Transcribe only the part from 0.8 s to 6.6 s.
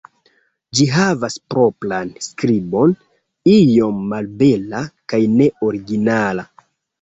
havas propran skribon, iom malbela kaj ne originala.